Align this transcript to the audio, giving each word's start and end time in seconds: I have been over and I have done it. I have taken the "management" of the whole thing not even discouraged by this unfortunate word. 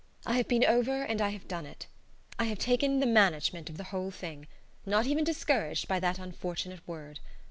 I 0.25 0.37
have 0.37 0.47
been 0.47 0.63
over 0.65 1.03
and 1.03 1.21
I 1.21 1.29
have 1.29 1.47
done 1.47 1.67
it. 1.67 1.85
I 2.39 2.45
have 2.45 2.57
taken 2.57 3.01
the 3.01 3.05
"management" 3.05 3.69
of 3.69 3.77
the 3.77 3.83
whole 3.93 4.09
thing 4.09 4.47
not 4.83 5.05
even 5.05 5.23
discouraged 5.23 5.87
by 5.87 5.99
this 5.99 6.17
unfortunate 6.17 6.81
word. 6.87 7.19